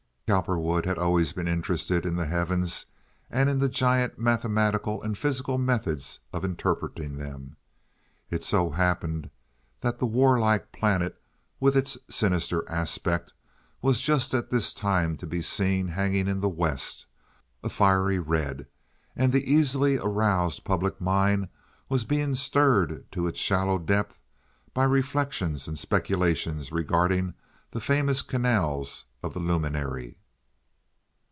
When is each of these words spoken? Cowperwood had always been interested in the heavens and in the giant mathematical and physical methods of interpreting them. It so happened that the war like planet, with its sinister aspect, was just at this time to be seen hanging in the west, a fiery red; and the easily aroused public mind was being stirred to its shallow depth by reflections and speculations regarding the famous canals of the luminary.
Cowperwood 0.31 0.85
had 0.85 0.97
always 0.97 1.33
been 1.33 1.49
interested 1.49 2.05
in 2.05 2.15
the 2.15 2.25
heavens 2.25 2.85
and 3.29 3.49
in 3.49 3.59
the 3.59 3.67
giant 3.67 4.17
mathematical 4.17 5.03
and 5.03 5.17
physical 5.17 5.57
methods 5.57 6.19
of 6.31 6.45
interpreting 6.45 7.17
them. 7.17 7.57
It 8.29 8.41
so 8.45 8.69
happened 8.69 9.29
that 9.81 9.99
the 9.99 10.05
war 10.05 10.39
like 10.39 10.71
planet, 10.71 11.21
with 11.59 11.75
its 11.75 11.97
sinister 12.09 12.63
aspect, 12.71 13.33
was 13.81 13.99
just 13.99 14.33
at 14.33 14.49
this 14.49 14.73
time 14.73 15.17
to 15.17 15.27
be 15.27 15.41
seen 15.41 15.89
hanging 15.89 16.29
in 16.29 16.39
the 16.39 16.47
west, 16.47 17.05
a 17.61 17.67
fiery 17.67 18.17
red; 18.19 18.67
and 19.17 19.33
the 19.33 19.51
easily 19.51 19.97
aroused 19.97 20.63
public 20.63 21.01
mind 21.01 21.49
was 21.89 22.05
being 22.05 22.35
stirred 22.35 23.03
to 23.11 23.27
its 23.27 23.37
shallow 23.37 23.77
depth 23.77 24.17
by 24.73 24.85
reflections 24.85 25.67
and 25.67 25.77
speculations 25.77 26.71
regarding 26.71 27.33
the 27.71 27.81
famous 27.81 28.21
canals 28.21 29.03
of 29.21 29.33
the 29.33 29.39
luminary. 29.41 30.15